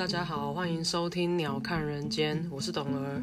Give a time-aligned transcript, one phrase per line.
[0.00, 3.22] 大家好，欢迎收听《鸟看人间》，我是董儿。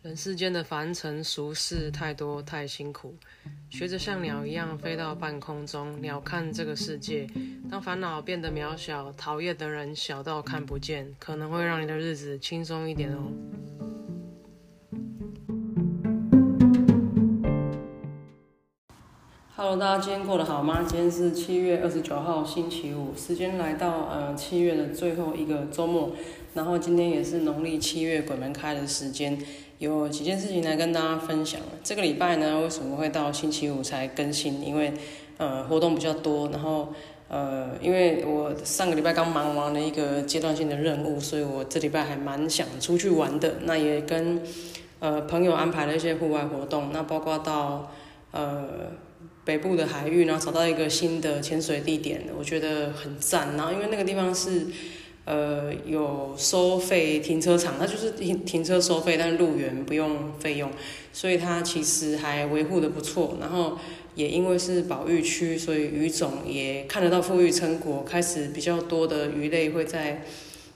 [0.00, 3.16] 人世间的凡尘俗事太多太辛苦，
[3.68, 7.26] 学着像鸟一样飞到半空中，鸟看这个世界。
[7.68, 13.32] 当烦恼变得渺小，讨厌的人小到看不见，可能会让你的日子轻松一点哦。
[19.78, 20.84] 大家今天过得好吗？
[20.86, 26.10] 今天是七月二十九号，星期五，时间来到呃七月的最后一个周末，
[26.54, 29.38] 然后今天也是农历七月鬼门开的时间，
[29.78, 31.60] 有几件事情来跟大家分享。
[31.84, 34.60] 这个礼拜呢，为什么会到星期五才更新？
[34.60, 34.92] 因为
[35.38, 36.88] 呃活动比较多，然后
[37.28, 43.54] 呃因为我上个礼拜刚忙完了一个阶段性的任务，所以我这礼拜还蛮想出去玩的。
[43.62, 44.42] 那也跟
[44.98, 47.92] 呃朋友安排了一些户外活动，那包括到
[48.32, 48.66] 呃。
[49.50, 53.56] 北部的海域，然后找到一个新的潜水地点，我觉得很赞。
[53.56, 54.68] 然后因为那个地方是，
[55.24, 60.70] 呃，有收费停车场，它就是停停车收费，但入园不用费用，
[61.12, 63.38] 所以它其实还维护的不错。
[63.40, 63.76] 然后
[64.14, 70.22] 也因为是保育区，所以鱼种也看得到富裕成果，开始比较多的鱼类会在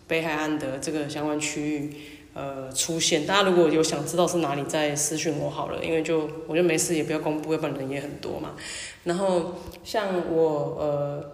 [0.09, 1.91] 北海岸的这个相关区域。
[2.35, 8.57] 呃，出现，大家如果有想知道是哪里，再私讯我好了，因为就我就没事，也不要公布，要不然人也很多嘛。
[9.05, 9.53] 然后
[9.85, 11.25] 像我呃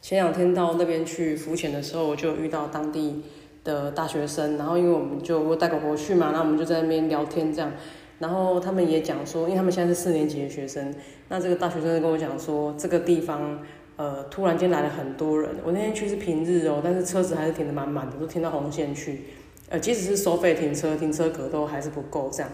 [0.00, 3.24] 前两天到那边去浮潜的时候，我就遇到当地
[3.64, 7.72] 的大学生，然后因为我们就我带狗狗去嘛，那我们就在那边聊天这样，
[8.20, 10.94] 然后他们也讲说，因为他们现在是四年级的学生，
[11.28, 13.60] 那这个大学生跟我讲说，这个地方
[13.96, 19.24] 呃突然间来了很多人，我那天去是平日哦，但是车子还是停的满满的，都停到红线去。
[19.68, 22.50] 呃，即使是收费停车，停车格都还是不够这样。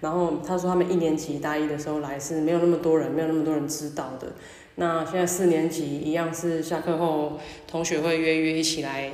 [0.00, 4.32] 然后他说他们一年级大一的时候来是没有那么多人，没有那么多人知道的。
[4.76, 9.12] 那现在四年级一样是下课后同学会约约一起来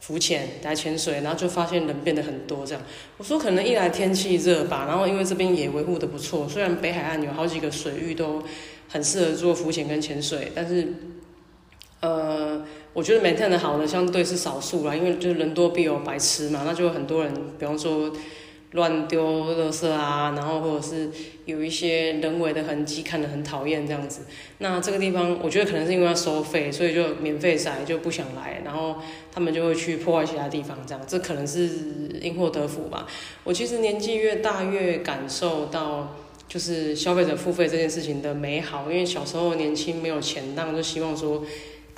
[0.00, 2.82] 浮潜、来潜水，然后就发现人变得很多这样。
[3.16, 8.40] 我说可能一来天气热吧，然后因为这边也维护的不错，虽然北海岸有好几个水域都
[8.88, 10.94] 很适合做浮潜跟潜水，但是
[12.00, 12.47] 呃。
[12.98, 18.10] 我觉得 maintain 的好的相对是少数啦，因为就是人多必有白痴嘛，那就很多人，比方说
[18.72, 21.08] 乱丢垃圾啊，然后或者是
[21.44, 24.22] 有一些人为的痕迹，看得很讨厌这样子。
[24.58, 28.96] 那这个地方，我觉得可能是因为要收费，所以就免费塞就不想来，然后
[29.30, 31.68] 他们就会去破坏其他地方这样，这可能是
[32.20, 33.06] 因祸得福吧。
[33.44, 36.16] 我其实年纪越大，越感受到
[36.48, 41.44] 就是消费者付费这件事情的美好，因为小时候年轻没有钱，当然就希望说。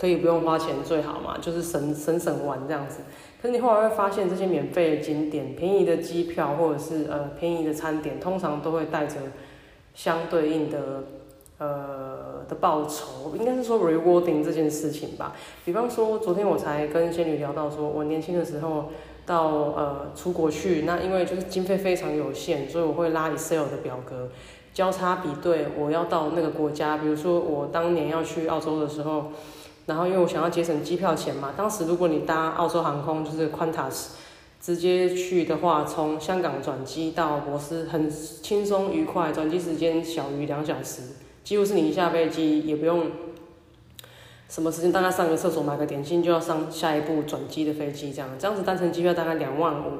[0.00, 3.00] 可以不用花钱最好嘛，就是省省省玩这样子。
[3.42, 9.16] 可是你后来会发现，这些免费的景点、便宜的机票或者是呃便宜的餐点，通常都会带着
[9.94, 11.04] 相对应的
[11.58, 15.36] 呃的报酬，应该是说 rewarding 这件事情吧。
[15.66, 18.86] 比方说，昨天我才跟仙女聊到，说我年轻的时候
[19.26, 24.30] 到呃出国去，那因为就是经费非常有限，所以我会拉 Excel 的表格
[24.72, 26.96] 交叉比对我要到那个国家。
[26.96, 29.26] 比如说我当年要去澳洲的时候。
[29.90, 34.10] 然后，因为我想要节省机票钱嘛，当时如果你搭澳洲航空，就是 Qantas，
[34.60, 41.02] 直接去的话，从香港转机到博斯很轻松愉快，转机时间小于两小时，
[41.42, 43.10] 几乎是你一下飞机也不用
[44.48, 49.90] 什么时间，大概上个厕所买个点心就要上下一步转机的飞机，这样，这样子单程机票大概两万五。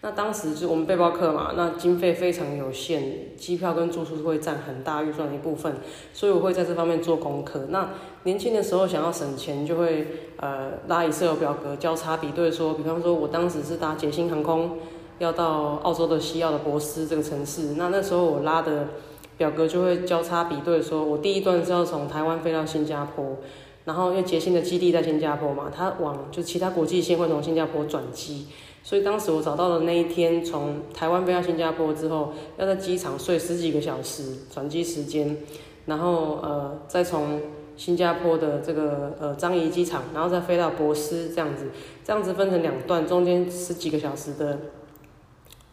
[0.00, 5.74] 那当时就我们背包客嘛，那经费非常有限，机票跟住宿会占很大预算的一部分，
[6.12, 7.66] 所以我会在这方面做功课。
[7.70, 7.90] 那
[8.22, 14.78] 年轻的时候想要省钱，就会呃拉 Excel 表格交叉比对，说，比方说我当时是搭捷星航空，
[15.18, 18.90] 要到澳洲的西澳的博斯这个城市，那那时候我拉的
[19.36, 23.38] 表格就会交叉比对，说我第一段是要从台湾飞到新加坡，
[23.84, 28.46] 然后因为捷星的基地在新加坡嘛，它往就其他国际线会从新加坡转机。
[28.88, 35.36] 所以当时我找到的那一天，从台湾飞到新加坡之后，要在机场睡十几个小时转机时间，
[35.84, 37.38] 然后呃再从
[37.76, 41.66] 新加坡的这个呃樟宜机场，然后再飞到博斯这样子，
[42.02, 44.58] 这样子分成两段，中间十几个小时的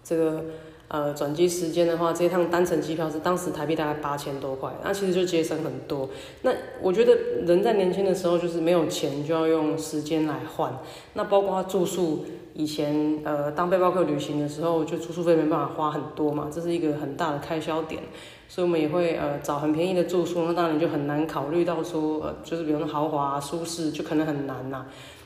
[0.03, 0.43] 这个。
[0.87, 6.07] 呃，转机时间的话，这一趟单程机票是当时台币大概八千多块，那其实就节省很多。
[6.43, 10.77] 那我觉得人在年轻的时候就是没有钱，就要用时间来换。
[11.13, 12.23] 那包括住宿，
[12.57, 18.01] 以前呃当背包客旅行的时候，就住宿费没办法花很多嘛，这是一个很大的开销点，
[18.47, 24.85] 所以我们也会呃找很便宜的住宿，那当然就很难考虑到说呃就是比如说豪华舒适，就可能很难呐。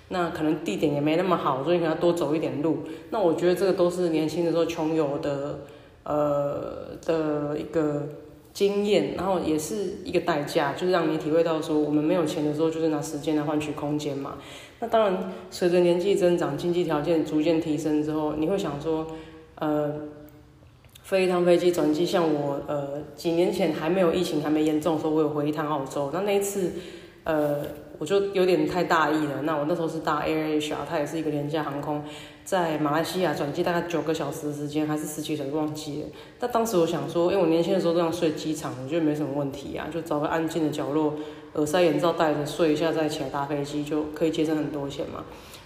[0.09, 2.79] 那可能地点也没那么好，所以可能要多走一点路。
[3.11, 5.59] 那我觉得这个都是年轻的时候穷游的，
[6.03, 8.07] 呃的一个。
[8.59, 14.33] 经验，然后也是一个代价，就是让你体会到说，我们没有钱的时候，就是拿时间来换取空间嘛。
[14.81, 19.07] 那当然，随着年纪增长，经济条件逐渐提升之后，你会想说，
[19.55, 19.93] 呃，
[21.03, 26.73] 飞一趟飞机转机，像我呃几年前还没有疫情还没严重的时候，我有回一趟澳洲，那那一次，
[27.23, 27.63] 呃。
[27.99, 29.41] 我就有点太大意了。
[29.43, 32.01] 那我那时候是搭 AirAsia，它也是一个廉价航空，
[32.49, 36.07] 在马来西亚转机大概九个小时的时间，还是十几小时忘记了。
[36.39, 41.13] 但当时我想说，因为我年轻的时候这样睡机场，我觉得没什么问题啊，就找个安静的角落，
[41.53, 45.23] 耳塞、眼罩戴着睡一下，再起来搭飞机就可以节省很多钱嘛。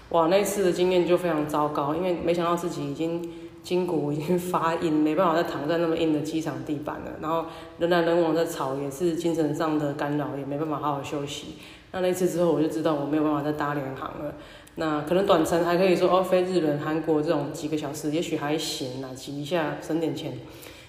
[0.10, 3.32] 哇，那次的经验就非常糟糕，因为没想到自己已经
[3.64, 7.12] 筋骨已经发硬，没办法再躺在那么硬的机场地板了。
[7.22, 7.46] 然后
[7.80, 11.56] 人来人往在吵，也是精神上的干扰，也没办法好好休息。
[11.94, 14.34] 那那次之后，我就知道我没有办法再搭联航了。
[14.76, 20.34] 那可能短程还可以说哦，飞日本、韩国这种几个小时，也许还行啦，挤一下省点钱。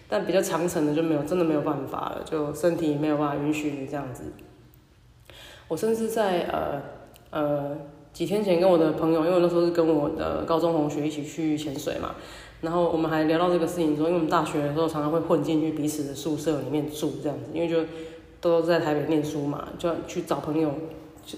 [0.08, 4.32] 但比较长程的就没有，真的没有办法了，就身体没有办法允许你这样子。
[5.68, 6.80] 我甚至在呃
[7.30, 7.76] 呃
[8.12, 12.14] 几天前跟我的朋友，因为那时候是跟我的高中同学一起去潜水嘛，
[12.60, 17.84] 然后我们还聊到这个事情，说因为我们大学的时候常常会混进去彼此的宿舍里面住这样子，因为就。
[18.40, 20.70] 都在台北念书嘛，就去找朋友，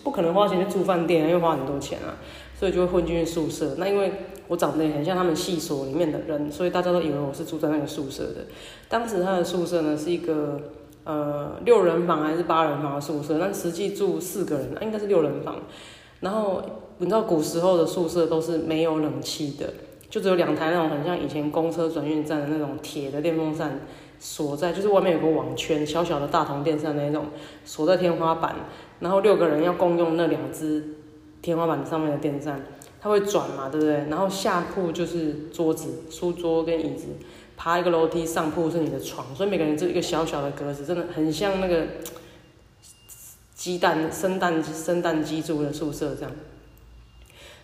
[0.02, 2.16] 不可能花钱去住饭店，因为花很多钱啊，
[2.58, 3.74] 所以就会混进去宿舍。
[3.78, 4.12] 那因为
[4.48, 8.46] 我长得很像他们系所里面的人，所以大家都以为我是住在那个宿舍的。
[8.88, 10.60] 当时他的宿舍呢是一个
[11.04, 15.56] 呃六人房还是八人房的宿舍，但实际住四个人，应该是六人房。
[16.20, 16.62] 然后
[16.98, 19.72] 你知道古时候的宿舍都是没有冷气的，
[20.08, 23.80] 就只有两台那种很像以前公车转运站的那种铁的电风扇。
[24.18, 27.26] 锁在就是外面有个网圈，小小的大铜电扇那种，
[27.64, 28.56] 锁在天花板，
[29.00, 30.82] 然后六个人要共用那两只
[31.42, 32.64] 天花板上面的电扇，
[33.00, 33.94] 它会转嘛，对不对？
[34.08, 37.08] 然后下铺就是桌子、书桌跟椅子，
[37.56, 41.86] 爬一个楼梯上铺是你的床，所以每个人就一个小小的格子，真的很像那个
[43.54, 46.32] 鸡蛋生蛋生蛋鸡住的宿舍这样。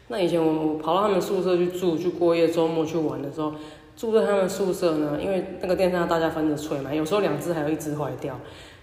[0.09, 3.55] 那以前我我跑到他们宿舍去住，去过夜，周末去玩的时候。
[3.97, 8.39] 住在他们宿舍呢，因为那个电扇大家分着吹嘛，有时候两只还有一只坏掉，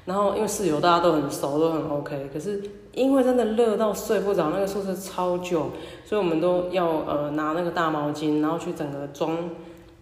[0.06, 2.62] 然后因为室友大家都很熟，都很 OK，可是
[2.94, 5.72] 因为真的热到睡不着，那个宿舍超久，
[6.06, 9.38] 所以我们都要呃拿那个大毛巾，然后去整个装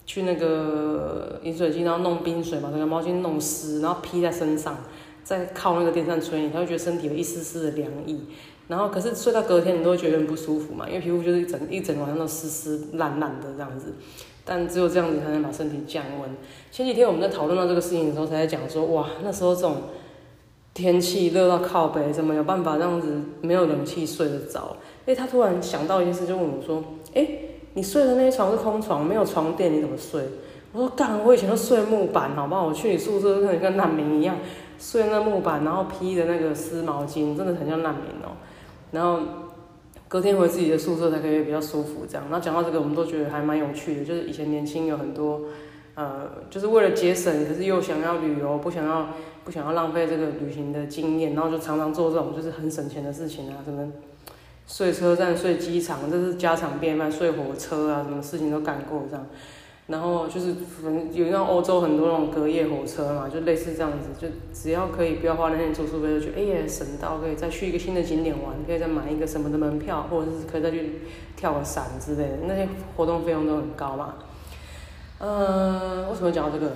[0.05, 4.77] 去那个饮水机，然后弄冰水，把整个毛巾弄湿，然后披在身上，
[5.23, 8.21] 再靠那个电扇吹，你才会觉得身体有一丝丝的凉意。
[8.67, 13.93] 然后可是睡到隔天，你都会觉得很不舒服嘛，因为皮肤就是一整一整晚上都湿湿烂烂的这样子。
[14.47, 16.29] 但只有这样子才能把身体降温。
[16.71, 19.75] 前几天我们在讨论到这个事情的时候，才在讲说，哇，那时候这种
[20.73, 24.77] 天气热到靠北，怎么有办法这样子没有冷气睡得着？
[25.05, 26.81] 哎，他突然想到一件事，就问我说，
[27.13, 27.27] 哎，
[27.73, 30.23] 你睡的那些床是空床，没有床垫，你怎么睡？
[30.71, 32.65] 我说，干，我以前都睡木板，好不好？
[32.65, 34.37] 我去你宿舍，跟跟难民一样，
[34.79, 38.37] 睡那木板，然后披的那个湿毛巾，真的很像难民哦。
[38.91, 39.46] 然后。
[40.07, 42.25] 隔天回自己的宿舍才可以比较舒服，这样。
[42.29, 44.05] 那讲到这个，我们都觉得还蛮有趣的。
[44.05, 45.41] 就是以前年轻有很多，
[45.95, 49.09] 呃，就是为了节省，可是又想要旅游，不想要
[49.43, 53.91] 不想要浪费这个旅行的经验，然后就常常做这种就是很省钱的事情啊，什么
[54.65, 59.25] 睡车站、睡机场，这是家常便饭；睡火车啊，什么事情都干过这样。
[59.87, 60.53] 然后就是，
[61.13, 71.01] 有像欧洲很多那种隔夜火车嘛，就类似这样子，就只要可以不要花那些住宿费，就觉得哎呀省到可以再去一个新的景点玩，可以再买一个什么的门票，或者是可以再去
[71.35, 74.15] 跳个伞之类的，那些活动费用都很高嘛。
[75.19, 76.73] 嗯，为什么讲到这个？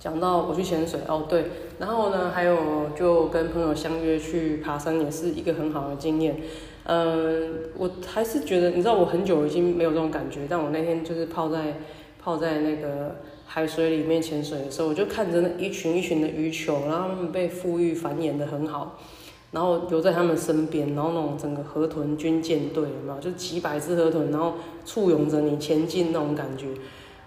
[0.00, 1.44] 讲到我去潜水哦，对，
[1.78, 6.40] 然后呢，还有就跟朋友相约去爬山，也是一个很好的经验。
[6.84, 10.40] 嗯，我还是觉得，你知道，我很久已经没有这种感觉。
[10.48, 11.76] 但我那天就是泡在
[12.20, 18.98] 泡在那个海水里面潜水的时候，我就看着那一群一群的鱼球，然后它们被富裕繁衍的很好，
[19.52, 23.18] 然后留在他们身边，然后那种整个河豚军舰队有没有？
[23.20, 26.66] 就几百只河豚，然后簇拥着你前进那种感觉。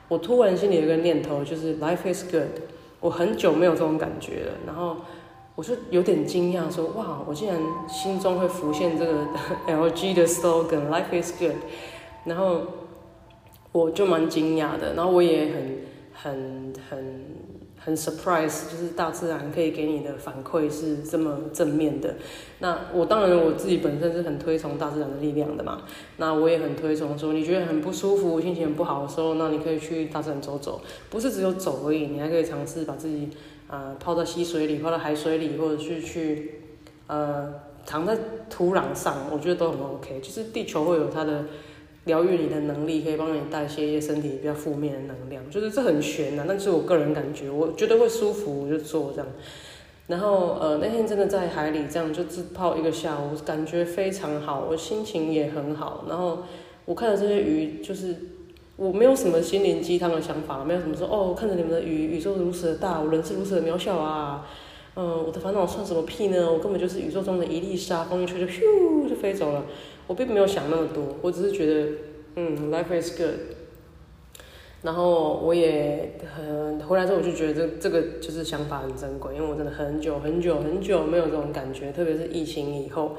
[0.09, 2.43] 我突然心里有一个念头，就是 life is good。
[2.99, 4.97] 我很久没有这种感觉了，然后。
[5.55, 7.57] 我就有点惊讶，说哇，我竟然
[7.87, 9.25] 心中会浮现这个
[9.67, 11.55] LG 的 slogan “Life is good”，
[12.25, 12.61] 然后
[13.71, 15.81] 我就蛮惊讶的，然后我也很
[16.11, 17.25] 很很
[17.79, 22.15] 很 surprise，就是大自然可以给你的反馈是这么正面的。
[22.59, 25.83] 那我当然我自己本身是很推崇大自然的力量的嘛，
[26.17, 33.29] 那我也很推崇说，你觉得很不舒服、心情很不好的时候，那你可以去大自然走走，不是只有走而已，你还可以尝试把自己。
[33.67, 36.61] 呃，泡在溪水里，泡在海水里，或者是去，
[37.07, 37.53] 呃，
[37.85, 38.15] 躺在
[38.49, 40.19] 土壤上，我觉得都很 OK。
[40.21, 41.45] 就是地球会有它的
[42.05, 49.27] 疗愈你的能力，可以帮你代谢一些身体比较负面的能量，就是这很玄呐，但是我个人感觉，我觉得会舒服，我就做这样。
[50.07, 56.05] 然后呃那天真的在海里这样就自泡一个下午，感觉非常好，我心情也很好。
[56.07, 56.43] 然后
[56.85, 58.15] 我看到这些鱼，就是
[58.77, 64.45] 我没有什么心灵鸡汤的想法，没有什么说哦，看着你们的宇，宇宙如此的大，我人是如此的渺小啊。
[64.97, 66.51] 嗯，我的烦恼算什么屁呢？
[66.51, 69.65] 我根本就是宇宙中的一粒沙，风一吹就咻就飞走了。
[70.07, 71.91] 我并没有想那么多，我只是觉得，
[72.35, 73.33] 嗯，life is good。
[74.83, 83.15] 然后我也很回来之后，我就觉得这这个就是想法很珍贵，因为我真的很久很久很久没有这种感觉，特别是疫情以后，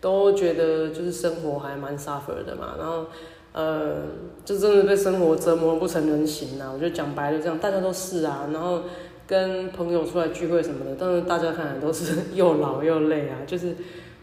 [0.00, 2.74] 都觉得就是生活还蛮 suffer 的嘛。
[2.78, 3.06] 然后，
[3.56, 3.96] 呃，
[4.44, 6.70] 就真的被生活折磨不成人形啊！
[6.72, 8.48] 我就讲白了这样，大家都是啊。
[8.52, 8.82] 然后
[9.26, 13.74] 跟朋友出来聚会什么的，但是大家看来都是又老又累啊，就是。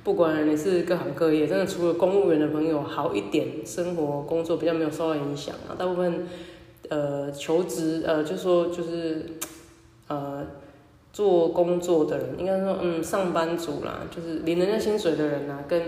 [0.03, 5.71] 不管你是各行各业，真的除了公务员的朋友好一点，生活工作比较没有受到影响啊。
[5.79, 6.27] 大部分，
[6.89, 9.25] 呃，求职呃，就说就是，
[10.09, 10.45] 呃，
[11.13, 15.81] 做工作的人，应该说嗯，上班族啦，就是领人家薪水的人呐，跟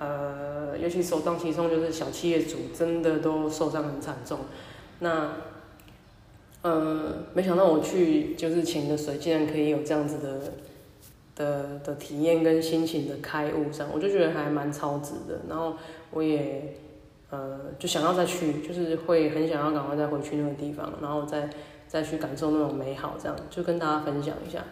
[0.00, 4.40] 呃，尤其首当其冲就是小企业主，真的都受伤很惨重。
[4.98, 5.34] 那，
[6.62, 10.40] 嗯，没想到我去就是潜的水，竟然可以有这样子的。
[11.36, 15.40] 的的体验跟心情的开悟上，我就觉得还蛮超值的。
[15.48, 15.74] 然后
[16.10, 16.74] 我也
[17.30, 21.48] 呃就想要再去，就是会很想要赶快再回去那个地方，然后再
[21.88, 24.62] 再去感受那种美好，这样就跟大家分享一下。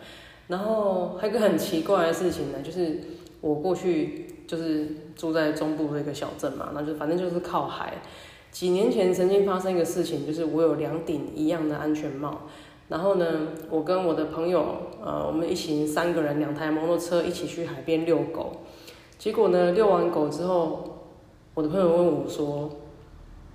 [0.48, 3.00] 然后还有个很奇怪的事情呢，就是
[3.40, 7.98] 我过去就是住在中部的一个小镇嘛，那就反正就是靠海。
[8.50, 12.48] 几年前曾经发生一个事情，就是我有两顶一样的安全帽。
[12.88, 13.26] 然后呢，
[13.68, 14.64] 我跟我的朋友，
[15.04, 18.62] 呃，我们一行三个人，两台摩托车一起去海边遛狗。
[19.18, 21.10] 结果呢，遛完狗之后，
[21.52, 22.70] 我的朋友问我说：“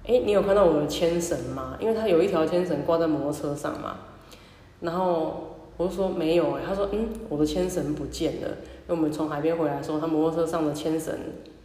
[0.06, 1.76] 哎，你有看到我的牵绳吗？
[1.80, 3.98] 因为他有一条牵绳挂在摩托车上嘛。”
[4.82, 8.48] 然后我就说：“没有。”哎，他说：“嗯，我的牵绳不见了。
[8.48, 11.14] 因为我们从海边回来的时候，他摩托车上的牵绳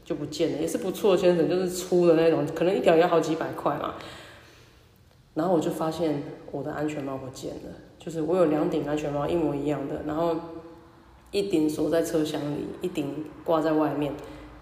[0.04, 3.94] 就不见了，也是不错的牵绳，就是粗的那种，可能一条要好几百块嘛。”
[5.34, 10.34] 然后我就发现我的安全帽不见了，就是我有两顶安全帽一模一样的，然后
[11.30, 14.12] 一顶锁在车厢里，一顶挂在外面，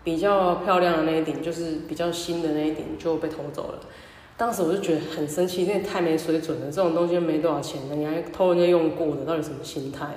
[0.05, 3.81] 比较漂亮的那一顶，就是比较新的那一顶就被偷走了。
[4.37, 10.09] 当时我就觉得很生气，因为太没水准了，这种东西没多少钱的，你还偷人家用过的，到底什么心态？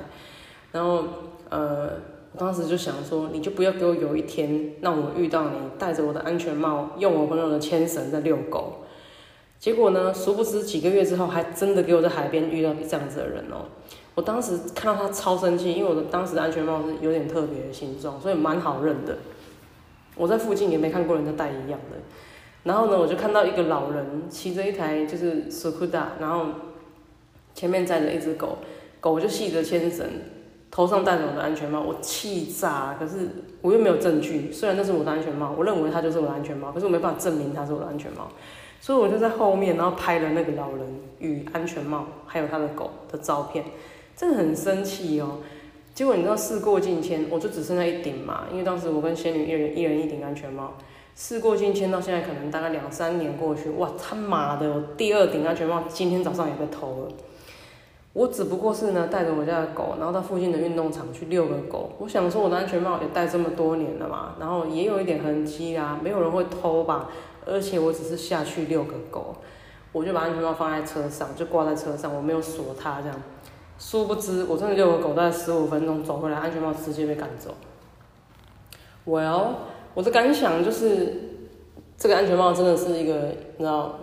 [0.71, 1.03] 然后
[1.49, 1.91] 呃，
[2.33, 8.79] 我当时就想说，你就不要给我有一天让我遇到你戴着我的安全帽，用我朋友的牵绳在遛狗。
[9.57, 10.13] 结果呢？
[10.13, 13.65] 殊不知几个月之后，还真的给我在海边遇到这样子的人哦。
[14.15, 19.17] 我当时看到他超生气，因为我的当时的安全帽是有点特别的形状，所以蛮好认的。
[20.15, 21.97] 我在附近也没看过人家戴一样的。
[22.63, 26.47] 然后呢，我就看到一个老人骑着一台就是 s c o o t e r 然后
[27.53, 28.57] 前面载着一只狗，
[28.99, 30.05] 狗就系着牵绳，
[30.69, 32.95] 头上戴着我的安全帽，我气炸。
[32.99, 33.29] 可是
[33.61, 38.27] 我又没有证据，虽然那是我的安全帽，我认为它就是我的安全帽，可是我没办法证明它是我的安全帽。
[38.81, 40.85] 所以我就在后面，然后拍了那个老人
[41.19, 43.65] 与安全帽，还有他的狗的照片，
[44.15, 45.39] 真的很生气哦。
[45.93, 50.75] 结果你知道事过境迁，我就只剩下一顶嘛，因为当时我跟仙女一人一人一顶安全帽。
[51.19, 57.11] 事过境迁到现在可能大概两三年过去，哇他妈的，第二顶安全帽今天早上也被偷了。
[58.13, 61.91] 我只不过是呢带着我家的狗，然后到附近的运动场去遛个狗。
[61.99, 67.09] 我想说我的安全帽也戴这么多年了嘛，然后也有一点痕迹啊，没有人会偷吧。
[67.45, 69.35] 而且我只是下去遛个狗，
[69.91, 73.21] 我就把安全帽放在车上，就挂在车上，我没有锁它这样。
[73.77, 77.53] 殊不知，我真的遛个狗，大概十五分钟走回来，安全帽直接被赶走。
[79.05, 79.55] Well，
[79.99, 81.13] 我的感想就是，
[81.97, 83.13] 这个安全帽真的是一个，
[83.57, 83.99] 你知道，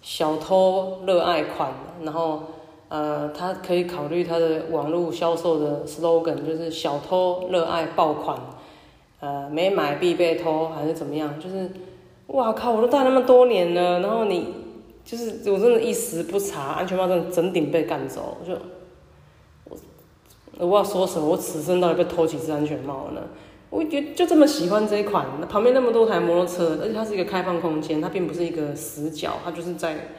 [0.00, 1.72] 小偷热爱款。
[2.04, 2.44] 然后，
[2.88, 8.38] 呃，他可以考虑他的网络销售的 slogan，就是小偷热爱爆款，
[9.18, 11.68] 呃，没买必被偷，还是怎么样，就是。
[12.28, 12.70] 哇靠！
[12.70, 14.54] 我都戴那么多年了，然后你
[15.04, 18.54] 就是我真的一时不察，安全帽真的整顶被干走，就
[19.64, 19.76] 我
[20.68, 21.26] 我要说什么？
[21.26, 23.20] 我此生到底被偷几只安全帽呢？
[23.72, 30.10] 我就就这么喜欢这一款，旁边那么多台摩托车，而且它是一个开放空间，它并不是一个死角，它就是在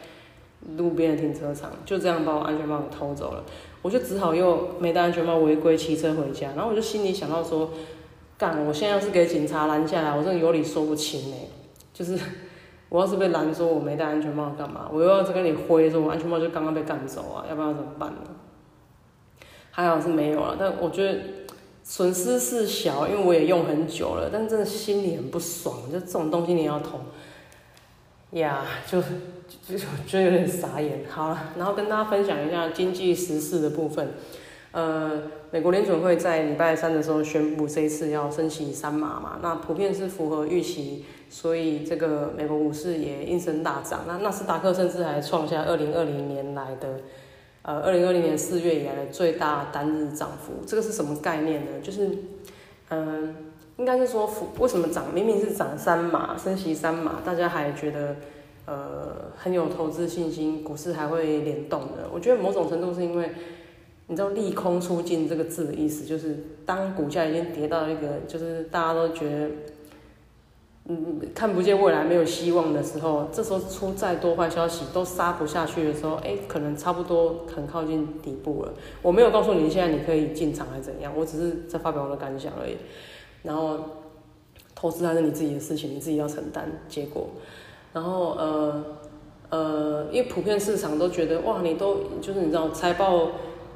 [0.76, 3.44] 路边的停车场，就这样把我安全帽给偷走了，
[3.84, 7.70] 我就只好又没戴安全帽违规骑车回家，然后我就心里想到说，
[8.40, 8.66] 干！
[8.66, 11.38] 我现在要是给警察拦下来，我真的有理说不清哎。
[11.94, 12.18] 就是
[12.90, 14.90] 我要是被拦说我没戴安全帽干嘛？
[14.92, 18.18] 我又要再跟你挥说我安全帽就刚刚被干走啊，要不然怎么办呢？
[19.70, 21.20] 还好是没有了，但我觉得
[21.84, 27.00] 损失是小，因为我也用很久了，但真的心里很不爽，就这种东西你要投。
[28.32, 31.04] 呀，就就就有点傻眼。
[31.10, 34.14] 好了，然后跟大家分享一下经济时事的部分。
[34.72, 35.22] 呃，
[35.52, 44.06] 美国联准会在礼拜三的时候宣布，这一次要升息三码嘛，那普遍是符合预期，所以这个美国股市也应声大涨。
[44.08, 47.02] 那纳斯达克甚至还创下二零二零年来的，
[47.64, 50.54] 呃，二零二零年四月以来的最大单日涨幅。
[50.68, 51.72] 这个是什么概念呢？
[51.82, 52.10] 就是，
[52.90, 53.36] 嗯，
[53.78, 54.30] 应该是说，
[54.60, 55.14] 为什么涨？
[55.14, 58.16] 明明是涨三码，升息三码，大家还觉得，
[58.66, 62.08] 呃，很有投资信心，股市还会联动的。
[62.14, 63.32] 我觉得某种程度是因为。
[64.06, 69.50] 你知道“利空出尽”这个字的意思，就是当股价已经跌到一个，就是大家都觉得，
[70.90, 78.74] 嗯，看不见未来、没有希望的时候，这时候出再多坏消息都杀不下去的时候，哎，可能差不多很靠近底部了。
[79.02, 82.76] 我没有告诉你现在你可以进场还是怎样，我只是在发表我的感想而已。
[83.44, 83.80] 然后，
[84.76, 87.30] 投资还是你自己的事情，你自己要承担结果。
[87.94, 88.84] 然后，呃，
[89.52, 93.30] 呃，因为普遍市场都觉得，哇，你都就是你知道财报。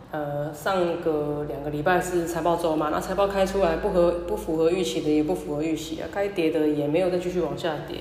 [0.10, 7.98] 呃，上个两个礼拜是财报周嘛，那财报开出来不合不符合预期的也不符合预期啊，该跌的也没有再继续往下跌。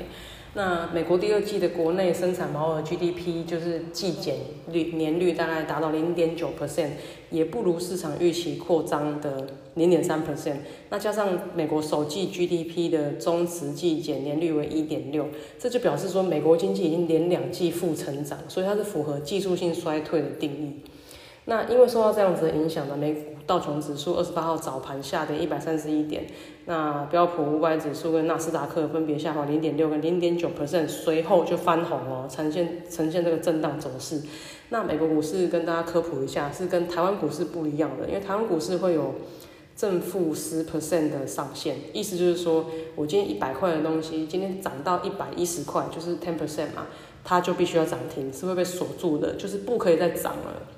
[0.54, 4.36] 那美国第二季的国内生产毛额 GDP 就是季减
[4.72, 6.90] 率年率大概达到零点九 percent，
[7.30, 10.58] 也不如市场预期扩张的零点三 percent。
[10.88, 15.26] 那加上美国首季 GDP 的中值季减年率为一点六，
[15.58, 20.76] 这就表示说美国经济已经连两季负成长，所以它是符合技术性衰退的定义。
[21.48, 26.26] 那因为受到这样子的影响呢，美股道琼指数二十八号早盘下跌一百三十一点，
[26.64, 34.20] 那标普五百指数跟纳斯达克分别下滑零点六跟零点九 percent，随后就翻红了，呈现呈现这个震荡走势。
[34.70, 39.14] 那美国股市跟大家科普一下，是跟台湾股市不一样的，因为台湾股市会有
[39.76, 46.88] 正负十 percent 的上限，意思就是说我今天一百块的东西，今天涨到一百一十块，就是 ten percent 嘛，
[47.22, 50.75] 它就必须要涨停，是会被锁住的，就是不可以再涨了。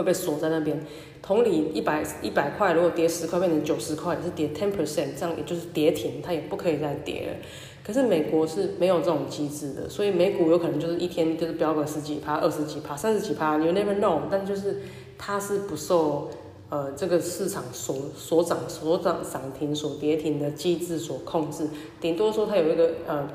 [0.00, 0.80] 会被锁在那边。
[1.22, 7.36] 同理，一百一百块如果跌十块变成九十块，是跌 ten percent，这样也就是跌停，它也不可以再跌了。
[7.84, 14.20] 可是美国是没有这种机制的，所以美股有可能就是一天就是飙个十几趴、二十几趴、三十几趴，you never know。
[14.30, 14.82] 但就是
[15.18, 16.30] 它是不受
[16.68, 21.68] 呃这个市场所所涨所涨涨停所跌停的机制所控制，
[22.00, 23.28] 顶多说它有一个呃。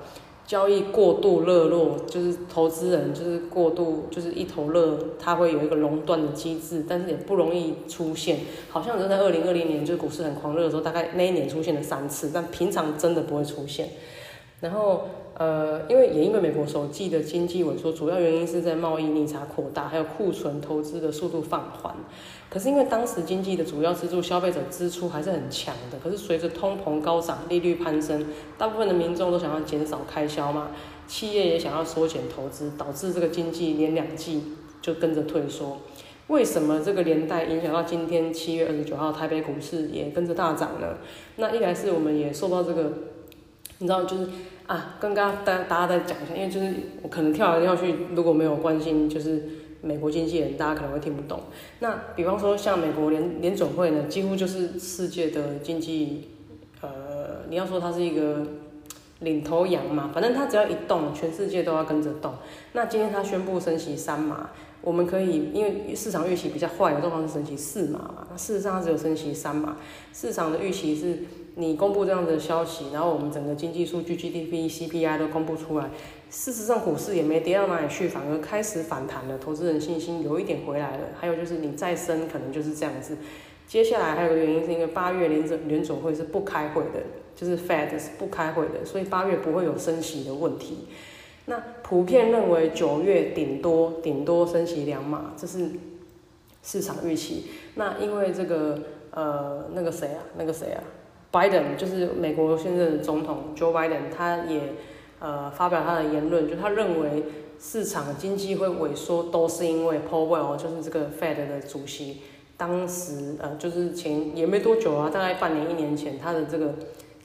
[0.47, 8.41] 交易过度热络，就是投资人就是过度就是一头热，它会有一个熔断的机制，但是也不容易出现。
[8.69, 13.89] 好像就在二零二零年，就是股市很狂热的时候，大概那一年出现了三次，但平常真的不会出现。
[14.61, 15.05] 然后，
[15.37, 21.93] 呃，因为也因为美国首季的经济萎缩，主要原因是在贸易逆差扩大，还有库存投资的速度放缓。
[22.49, 28.25] 可是因为当时经济的主要支柱消费者支出还是很强的，可是随着通膨高涨、利率攀升，
[28.57, 30.71] 大部分的民众都想要减少开销嘛，
[31.05, 34.41] 企业也想要缩减投资，导致这个经济连两季
[34.81, 35.79] 就跟着退缩。
[36.27, 40.95] 为什么这个连带影响到今天七月二十九号台北股市也跟着大涨呢？
[41.35, 42.93] 那一来是我们也受到这个。
[43.79, 44.29] 你知道，就是
[44.67, 46.73] 啊，跟刚刚大大家再讲一下，因为就是
[47.03, 49.43] 我可能跳来跳去，如果没有关心就是
[49.81, 51.39] 美国经纪人，大家可能会听不懂。
[51.81, 56.29] 那比方说像美国联联总会呢，几乎就是世界的经济，
[56.81, 58.43] 呃，你要说它是一个
[59.19, 62.33] 领头羊嘛，反正它只要一动，全世界都要跟着动。
[62.73, 64.49] 那今天它宣布升息三码，
[64.81, 69.77] 我们可以因为市场预期比较坏的状况是升息四码嘛，那事实上它只有升息三码，
[70.11, 71.19] 市场的预期是。
[71.55, 75.89] 你公布这样的消息，然后我们整个经济数据 GDP、CPI 都公布出来，
[76.29, 81.07] 事实上股市也没跌到哪里去，反而开始反弹了，投资人信心有一点回来了。
[81.19, 83.17] 还有就是你再升可能就是这样子。
[83.67, 87.01] 接下来还有个原因是因为八月联准联总会是不开会的，
[87.35, 90.87] 就是 Fed 是不开会的，所以八月不会有升息的问题。
[91.45, 95.69] 那普遍认为九月顶多顶多升息两码，这是
[96.61, 97.45] 市场预期。
[97.75, 98.79] 那因为这个
[99.11, 100.83] 呃那个谁啊，那个谁啊
[101.35, 104.73] 拜登就是美国现任的总统 Joe Biden，他也
[105.19, 107.25] 呃发表他的言论，就他认为
[107.59, 112.21] 市场经济会萎缩都是因为 Powell，就是这个 Fed 的主席，
[112.55, 116.75] 当时呃就是前也没多久啊，大概半年一年前，他的这个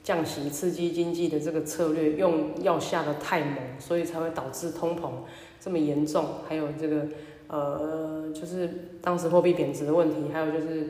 [0.03, 5.09] 降息刺激经济的这个策略用药下的太猛，所以才会导致通膨
[5.57, 7.05] 这么严重，还有这个
[7.47, 10.87] 呃就是当时货币贬值的问题，还有就是。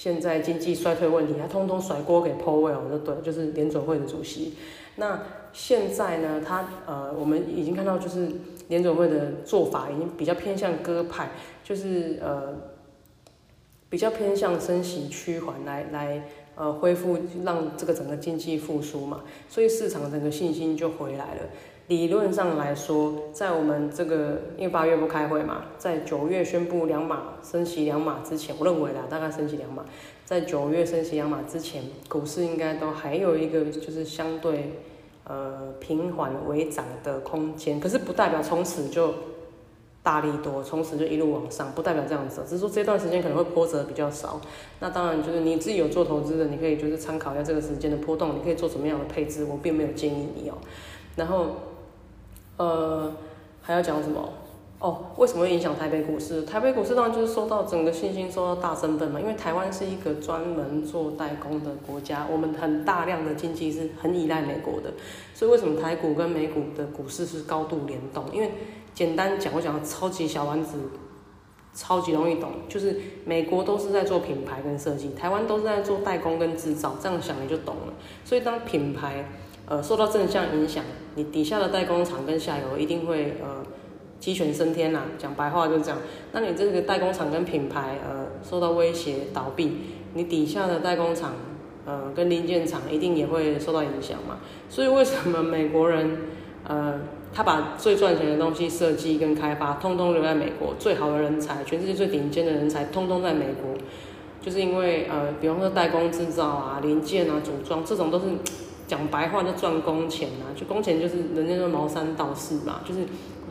[0.00, 4.54] 现在经济衰退问题，他通通甩锅给 Powell 就对，就是联准会的主席。
[4.96, 5.20] 那
[5.52, 8.26] 现在呢，他呃，我们已经看到，就是
[8.68, 11.32] 联准会的做法已经比较偏向鸽派，
[11.62, 12.54] 就是呃，
[13.90, 21.42] 比较偏向升息趋缓来来呃恢复，让这个整个经济复苏嘛，所以市场整个信心就回来了。
[21.90, 29.84] 理论上来说，在我们这个因为八月不开会嘛，在九月宣布两码升息两码之前，我认为啦，大概升息两码，
[30.24, 34.74] 在九月升息两码之前，股市应该都还有一个就是相对
[35.24, 39.12] 呃平缓微涨的空间，可是不代表从此就
[40.00, 44.40] 大力多，从此就一路往上，不代表这样子，只是说这段时间可能会波折比较少。
[44.78, 50.54] 那当然就是你自己有做投资的，你可以就是参考一下这个时间的波动，你可以做什么样的配置，我并没有建议你哦。
[51.16, 51.56] 然后。
[52.60, 53.10] 呃，
[53.62, 54.28] 还要讲什么？
[54.80, 56.42] 哦，为什么会影响台北股市？
[56.42, 59.18] 台北股市当然就是受到整个信心受到大振奋嘛。
[59.18, 64.92] 因为台湾是一个专门做代工的国家，我们很大量的经济是很依赖美国的，
[65.34, 68.26] 所以为什么台股跟美股的股市是高度联动？
[68.30, 68.50] 因为
[68.92, 70.76] 简单讲，我讲超级小丸子，
[71.74, 72.94] 超级容易懂，就是
[73.24, 77.94] 美国都是在做品牌跟设计，台湾都是在做代工跟制造，这样想你就懂了。
[78.24, 79.26] 所以当品牌
[79.70, 80.82] 呃，受到正向影响，
[81.14, 83.62] 你底下的代工厂跟下游一定会呃
[84.18, 85.04] 鸡犬升天啦。
[85.16, 85.98] 讲白话就是这样。
[86.32, 89.76] 那你这个代工厂跟品牌呃受到威胁倒闭，
[90.14, 91.34] 你底下的代工厂
[91.86, 94.40] 呃跟零件厂一定也会受到影响嘛。
[94.68, 96.18] 所以为什么美国人
[96.66, 96.98] 呃
[97.32, 103.76] 他把最赚钱的东西设计跟开发通通留在美国，最好的人才，全世界最顶尖的人才通通在美国，
[104.42, 108.24] 就是因为呃比方说代工制造啊、零件啊、组装这种都是。
[108.90, 113.02] 讲白话就赚工钱呐，就工钱就是人家说毛三到四嘛，就是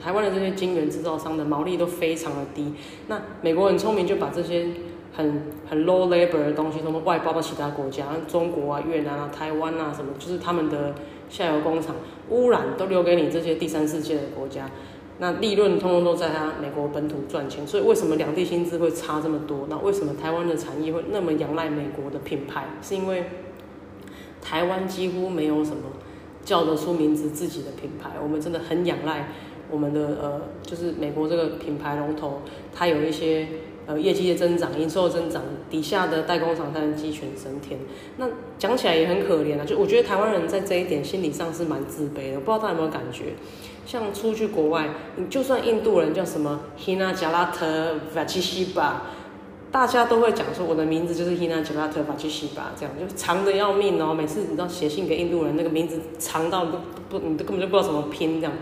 [0.03, 2.73] 台湾的这些晶圆制造商的毛利都非常的低。
[3.07, 4.67] 那美国很聪明，就把这些
[5.15, 10.93] 很很 low labor 的东西，什么外包到其他国家，中国啊、越南啊、台湾啊什么，就是他们的
[11.29, 11.95] 下游工厂，
[12.29, 14.69] 污染都留给你这些第三世界的国家，
[15.19, 17.65] 那利润通通都在他美国本土赚钱。
[17.65, 19.67] 所以为什么两地薪资会差这么多？
[19.69, 22.65] 那为什么台湾的产业会那么仰赖美国的品牌？
[22.81, 23.23] 是因为
[24.41, 25.83] 台湾几乎没有什么
[26.43, 29.27] 叫得出名字自己的品牌，我们真的很仰赖
[29.69, 32.41] 我们的呃，就是美国这个品牌龙头，
[32.73, 33.47] 它有一些
[33.85, 37.79] 呃业绩的增长、营收的增长，底下的代工厂才能鸡犬升天。
[38.17, 43.33] 那讲起来也很可怜啊，就我觉得台湾人在这一点心理上是蛮自卑的，我不知道大家有没有感觉？
[43.85, 48.93] 像出去国外，你就算印度人叫什么 Hina Jalata Vachishiba。
[49.71, 54.15] 大家都会讲说我的名字就是 Hina j a l a t a v a c h i b a 这样就长的要命哦。
[54.15, 58.53] 每次你知道写信给印度人，那个名字长到都不，你都根本就不知道怎么拼这样。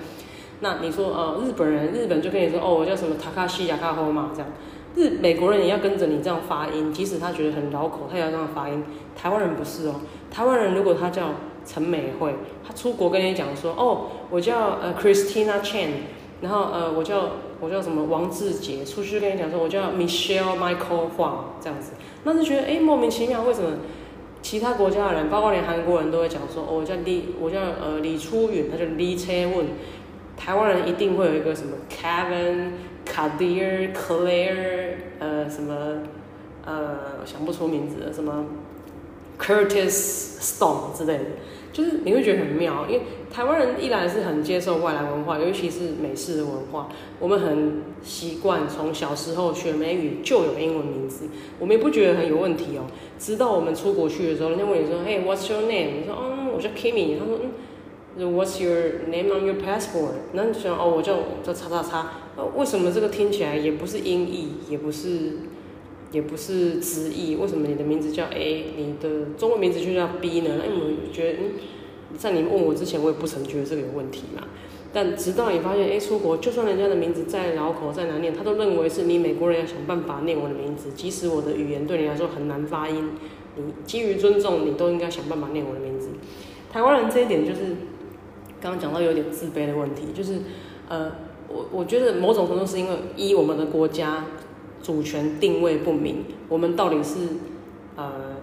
[0.60, 4.50] 那你说呃日本人，日本就跟你说哦我叫什么 Takashi Yakahoma 这样。
[4.96, 8.84] 日美国人也要跟着你这样发音，即使他觉得很绕口，他也要这样发音。
[9.15, 11.30] 台湾人不是哦，台湾人如果他叫
[11.65, 12.36] 陈美惠，
[12.67, 15.88] 他出国跟你讲说哦我叫呃 Christina Chan，
[16.41, 17.30] 然后呃我叫。
[17.60, 21.93] 我叫什么王志杰，出去跟你讲说，我叫 Michelle Michael Huang 这样子，
[22.24, 23.78] 那就觉得哎莫名其妙，为什么
[24.41, 29.65] 其他国家的人，包括连韩国人都会讲说，哦我叫李，我叫呃李初允，他叫李车问，
[30.38, 32.72] 台湾人一定会有一个什么 Kevin、
[33.06, 36.04] Kadir、Claire，呃什么
[36.65, 38.46] 呃想不出名字，什么
[39.39, 41.23] Curtis Stone 之类的。
[41.73, 51.26] 就是你会觉得很妙，因为台湾人一来是很接受外来文化，尤其是美式的文化，我们很习惯从小时候学美语就有英文名字，
[51.60, 52.86] 我们也不觉得很有问题哦。
[53.19, 57.39] 直到我们出国去的时候，人家问你说：“嘿，What's your name？” 你说：“哦，我叫 Kimmy。”他说
[58.17, 62.12] ：“嗯，What's your name on your passport？” 那你就想：“哦，我叫叫叉叉叉。”
[62.58, 65.34] 为什么这个听起来也不是音译，也不是
[66.12, 67.36] 也不是直译？
[67.36, 70.52] 为什么你的名字叫 A，你的中文名字就叫 B 呢？
[70.58, 71.39] 那你们觉得？
[72.17, 74.41] 在你问我之前，我也不曾觉得这个有问题嘛。
[74.93, 83.10] 但直到你发现，哎，出国就算人家的名字再绕口、再难念，他都认为是你美国人要想办法念我的名字，即使我的语言对你来说很难发音，
[83.58, 86.08] 你基于尊重，你都应该想办法念我的名字。
[86.72, 87.76] 台湾人这一点就是
[88.62, 90.39] 刚刚讲到有点自卑的问题，就是
[90.88, 91.12] 呃，
[91.50, 94.26] 我我觉得某种程度是因为一我们的国家
[94.88, 97.19] 主权定位不明，我们到底是
[97.97, 98.38] 呃。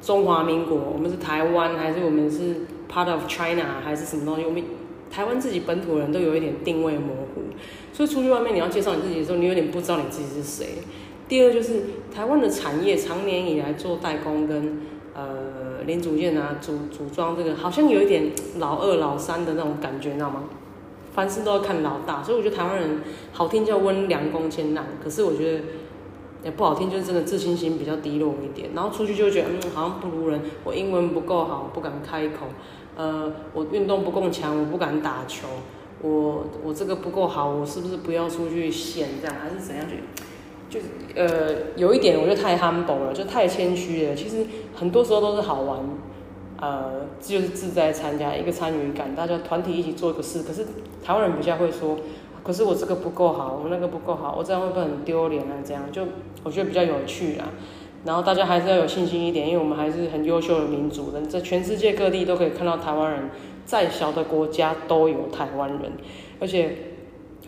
[0.00, 2.54] 中华民国，我们是台湾还是我们是
[2.88, 4.44] part of China 还是什么东西？
[4.44, 4.62] 我们
[5.10, 7.42] 台湾自己本土人都有一点定位模糊，
[7.92, 10.74] 所以出去外面你要介绍你自己的时候，你有点不知道你自己是谁。
[11.26, 11.82] 第二就是
[12.14, 14.82] 台湾的产业长年以来做代工跟
[15.14, 20.44] 呃零组件啊组组装这个，好像有一点老二老三的那种感觉，你知道吗？
[21.18, 23.02] 凡事都要看老大，所以我觉得台湾人
[23.32, 25.64] 好听叫温良恭谦让，可是我觉得。
[26.44, 30.40] 也不好听，就是真的自信心比较低落一点，然后出去就觉得，嗯，好像不如人。
[30.62, 32.46] 我英文不够好，不敢开口。
[32.96, 35.48] 呃，我运动不够强，我不敢打球。
[36.00, 39.84] 我我这个不够好，我是不是不要出去显这样，还是怎样？
[40.70, 44.14] 就就呃，有一点我觉得太 humble 了，就太谦虚了。
[44.14, 45.80] 其实很多时候都是好玩。
[46.60, 50.42] 呃，就是自在参加一个参与感，大家团体一起做一个事。
[50.42, 50.66] 可是
[51.04, 51.96] 台湾人比较会说，
[52.42, 55.54] 可是我这个不够好，我那个不够好，我这样会不会很丢脸啊？
[55.64, 56.02] 这样就
[56.42, 57.44] 我觉得比较有趣啦。
[58.04, 63.30] 然后大家还是要有信心一点，因为我们还是很优秀的民族的，在全世界各地都可以看到台湾人，
[63.66, 65.92] 再小的国家都有台湾人，
[66.40, 66.76] 而且，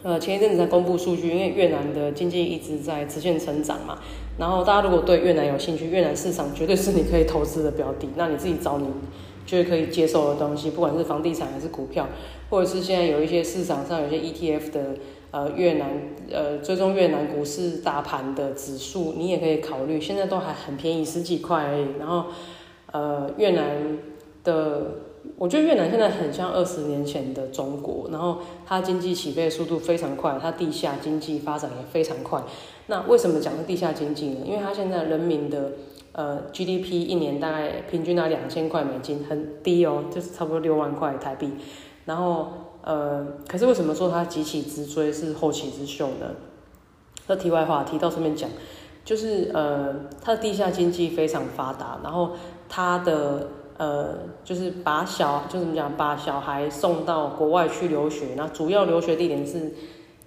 [0.03, 3.99] 呃，前一阵子才公布数据，因为越南的经济一直在直线成长嘛，
[4.39, 8.87] 然后大家如果对越南有兴趣，越南市场绝对是你可以投资的标的，那你自己找你
[9.47, 12.09] 觉得可以接受的东西，不管是房地产还是股票，
[12.49, 14.81] 或者是现在有一些市场上有些 ETF 的。
[15.33, 15.89] 呃，越南
[16.33, 20.01] 呃，追踪越南股市大盘的指数，你也可以考虑。
[20.01, 21.87] 现在都还很便宜，十几块而已。
[22.01, 22.25] 然后，
[22.91, 23.97] 呃，越南
[24.43, 24.87] 的，
[25.37, 28.09] 我觉得越南现在很像二十年前的中国。
[28.11, 32.43] 然后，它经济起飞的速度非常快，它地下经济发展也非常快。
[32.87, 34.41] 那为什么讲是地下经济呢？
[34.45, 35.73] 因为它现在人民的
[36.13, 41.51] 呃 GDP 一年大概平均在两千块美金，很低哦，就是差不多六万块台币。
[42.05, 42.49] 然后。
[42.83, 46.35] 呃，可是为什么说它急起直追是后起之秀呢？
[47.27, 48.49] 那题外话提到上面讲，
[49.05, 52.31] 就是呃，它的地下经济非常发达，然后
[52.71, 53.49] 它的
[53.81, 54.15] 呃，
[54.45, 59.73] 就是把小就怎么讲，把小孩送到国外去留学，那主要留学地点是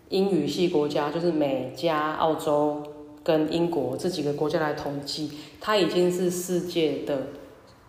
[0.09, 2.81] 英语系国家，就是美加、澳洲
[3.23, 7.27] 跟英国这几个国家来统计，它已经是世界的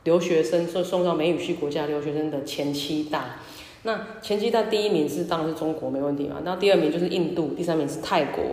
[0.02, 3.36] 留学生送送到美语系国家留学生的前七大。
[3.84, 8.44] 那前期在第一名是当然是中国没问题嘛，那第二名就是印度，第三名是泰国，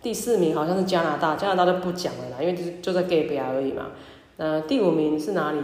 [0.00, 3.86] 第四名好像是加拿大，加拿大就不讲了啦，因为就是就在隔壁而已嘛。
[4.36, 5.58] 那，第五名是哪里？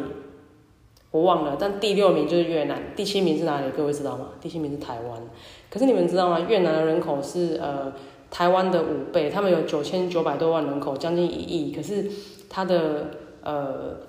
[1.10, 3.70] 我忘了，但第六名就是越南，第七名是哪里？
[3.76, 4.28] 各位知道吗？
[4.40, 5.20] 第七名是台湾。
[5.70, 6.40] 可是你们知道吗？
[6.40, 7.92] 越南的人口是呃
[8.30, 12.10] 台湾的五倍，他们有九千九百多万人口，将近一亿，可是
[12.48, 13.10] 它的
[13.42, 14.08] 呃。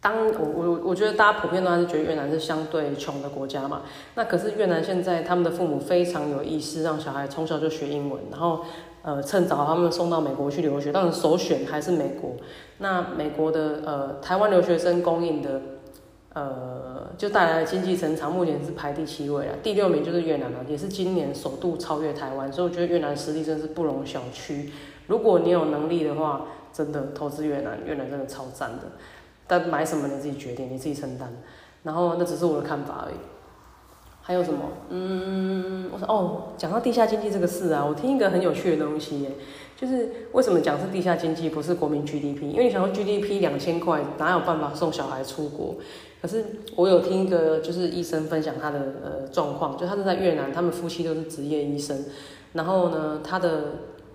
[0.00, 3.82] 当我我我觉得大家普遍都还是觉得越南是相对穷的国家嘛，
[4.14, 8.60] 那可是越南现在他们的父母非常有意识，让小孩从小就学英文，然后
[9.02, 12.36] 呃趁早他们送到美国去留学，当然首选还是美国。
[12.78, 15.60] 那美国的呃台湾留学生供应的
[16.34, 24.70] 呃就带来的经济成长，目前是排第七位了，第六名就是越南了，也是今年首度超越台湾，所以我觉得越南实力真是不容小觑。
[25.06, 28.84] 如果你有能力的话，真的投资越南，越南真的超赞的。
[29.46, 31.32] 但买什么你自己决定，你自己承担。
[31.82, 33.14] 然后那只是我的看法而已。
[34.28, 34.60] 还有什么？
[34.90, 39.30] 嗯，我说哦，讲到地下经济这个事啊，我听一个很有趣的东西耶，
[39.74, 42.42] 就是为什么讲是地下经济，不是国民 GDP？
[42.42, 45.76] 因为你想说 GDP 两千块，哪有办法送小孩出国？
[46.20, 46.44] 可是
[46.76, 52.04] 我有听一个就是医生分享他的呃状况，就他是在越南，他们夫妻都是职业医生，
[52.52, 53.62] 然后呢，他的。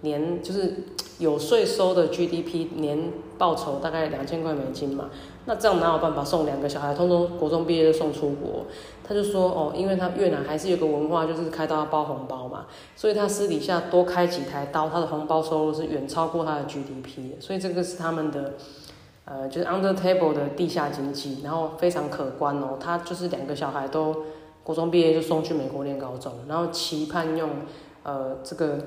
[0.03, 0.73] 年就是
[1.17, 5.09] 有税收的 GDP 年报酬大概两千块美金嘛，
[5.45, 8.65] 那这样哪有办法送两个小孩，通通国中毕业就送出国？
[9.05, 18.53] 他就说哦，因为他越南还是有个文化，就是开刀要包红包嘛，所以他私底下多开几台刀，他的红包收入是远超过他的 GDP，所以这个是他们的
[19.25, 22.77] 呃就是 under table 的地下经济，然后非常可观哦。
[22.79, 24.15] 他就是两个小孩都
[24.63, 27.49] 国中毕业就送去美国念高中，然后期盼用
[28.03, 28.77] 呃这个。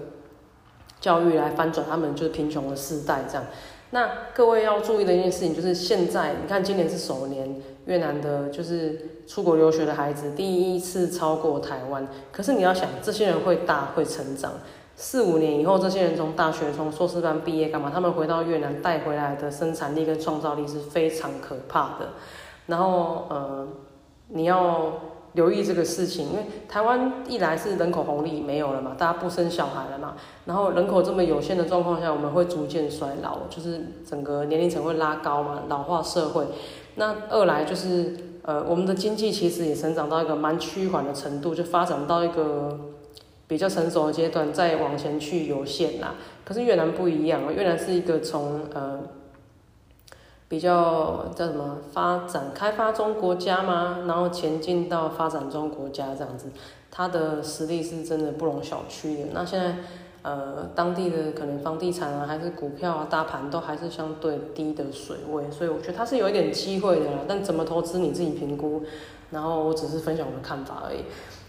[1.06, 3.44] 教育来翻转他们就是贫穷的世代这样。
[3.90, 12.04] 那各位要注意的一件事情就是，现在你看今年是首年，越南的就是出国留学的孩子第一次超过台湾。
[12.32, 14.54] 可是你要想，这些人会大会成长，
[14.96, 17.88] 四五年以后，这些人从大学从硕士班毕业干嘛？
[17.94, 22.08] 他们回到越南带回来的生产力跟创造力是非常可怕的。
[22.66, 23.68] 然后呃，
[24.30, 24.92] 你要。
[25.36, 36.46] 留意这个事情，因为台湾一来是人口红利没有了嘛，大家不生小孩了嘛，然后人口这么有限的状况下，我们会逐渐衰老，就是整个年龄层会拉高嘛，老化社会。
[36.96, 42.80] 那二来就是，呃，我们的经济其实也成长到一个蛮趋缓的程度，就发展到一个
[43.46, 46.14] 比较成熟的阶段，再往前去有限啦。
[46.44, 49.00] 可是越南不一样，越南是一个从呃。
[50.48, 54.04] 比较叫什么发展开发中国家吗？
[54.06, 56.46] 然后前进到发展中国家这样子，
[56.90, 59.28] 它的实力是真的不容小觑的。
[59.32, 59.74] 那现在
[60.22, 67.06] 呃当地的可能房地产啊，还是股票啊，大盘都还是相对低的水位，所以我觉得它是有一点机会的。
[67.26, 68.82] 但怎么投资你自己评估，
[69.30, 70.98] 然后我只是分享我的看法而已。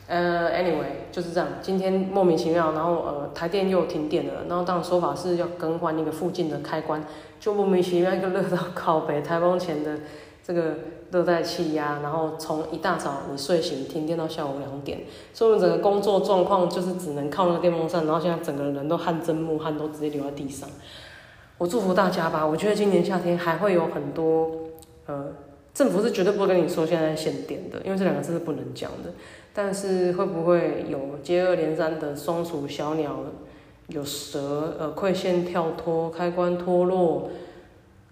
[0.08, 1.50] 呃，anyway 就是这样。
[1.62, 7.04] 今天莫名其妙，然后呃台电又停电了，然后当然说法是要更换那个附近的开关，
[7.42, 9.98] 就莫名其妙一个热到靠北台风前的
[10.42, 10.76] 这个
[11.12, 15.00] 热带气压，然后从一大早你睡醒停电到下午两点，
[15.34, 20.70] 所以我整个工作状况就是只能靠那个电风扇，然后现在整个人都汗蒸木汗都直接流在地上。
[21.58, 24.52] 我祝福大家吧，我觉得今年夏天还会有很多
[25.06, 25.34] 呃。
[25.74, 29.14] 政府是绝对不会跟你说现在限电的，因为这两个字是不能讲的。
[29.60, 33.24] 但是会不会有接二连三的松鼠、小鸟、
[33.88, 37.32] 有蛇、呃馈线跳脱、开关脱落、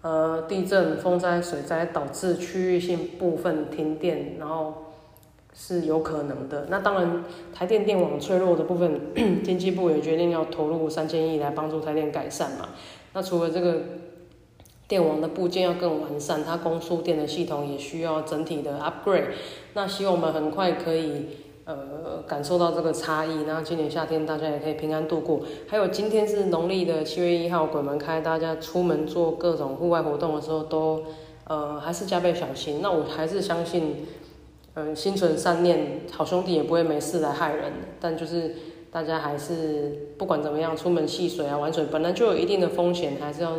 [0.02, 4.86] 呃地震、风灾、水灾导致区域性部分停电，然后
[5.54, 6.66] 是有可能的。
[6.68, 9.00] 那当然，台电电网脆弱的部分，
[9.46, 12.70] 经济部也决定要投入三千亿来帮助台电改善嘛。
[13.14, 13.82] 那除了这个
[14.88, 19.26] 电网的部件要更完善，它供输电的系统也需要整体的 upgrade。
[19.74, 21.28] 那希望我们很快可以
[21.65, 23.45] 呃感受到这个差异。
[23.48, 25.41] 那今年夏天大家也可以平安度过。
[25.67, 31.04] 还有今天是农历的七月一号，鬼门开，大家出门做各种户外活动的时候都
[31.48, 32.80] 呃还是加倍小心。
[32.84, 34.06] 那我还是相信，
[34.76, 37.74] 嗯，心存善念，好兄弟也不会没事来害人。
[38.00, 38.56] 但就是
[38.91, 43.58] 大家还是不管怎么样，出门戏水啊玩水，本来就有一定的风险，还是要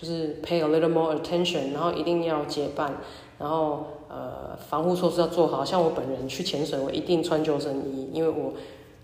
[0.00, 2.92] 就是 pay a little more attention，然后一定要结伴，
[3.38, 5.64] 然后呃防护措施要做好。
[5.64, 8.52] 像我本人去潜水，我一定穿救生衣，因为我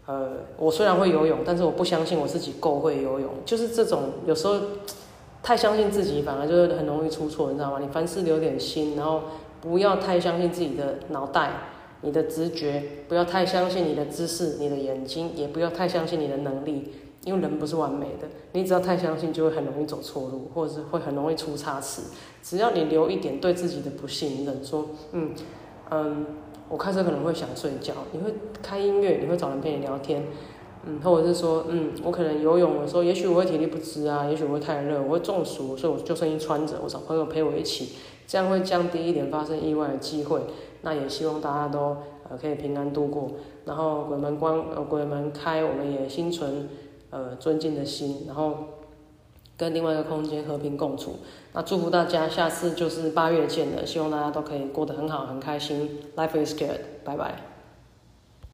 [0.07, 3.31] 呃我虽然会游泳，但是我不相信我自己够会游泳。
[3.45, 4.55] 就是这种有时候
[5.43, 7.79] 太相信自己，反而就是很容易出错，你知道吗？
[7.81, 9.23] 你凡事留点心，然后
[9.61, 11.51] 不要太相信自己的脑袋。
[12.03, 16.93] 你的直觉，不要太相信你的知识，你的眼睛也不要太相信你的能力，
[17.25, 18.29] 因为人不是完美的。
[18.53, 22.03] 你只要太相信，就会很容易走错路，或者是会很容易出差池。
[22.43, 25.31] 只要你留一点对自己的不信任，说，嗯
[25.91, 26.27] 嗯，
[26.69, 28.33] 我开车可能会想睡觉，你会
[28.63, 30.25] 开音乐，你会找人陪你聊天，
[30.87, 37.95] 嗯，或者是说，嗯，我可能游泳的时候，也许我会体力不支啊，也许我会太热，我会中暑，所以我救生衣穿着，我找朋友陪我一起，
[38.27, 40.41] 这样会降低一点发生意外的机会。
[40.83, 41.97] 那也希望大家都
[42.29, 43.31] 呃可以平安度过，
[43.65, 46.69] 然后鬼门关呃鬼门开，我们也心存
[47.15, 48.57] 呃尊敬的心，然后
[49.57, 51.21] 跟另外一个空间和平共处。
[51.53, 56.01] 那祝福大家，下次就是八月见了，希望大家都可以过得很好，很开心。
[56.17, 57.54] Life is good，拜拜。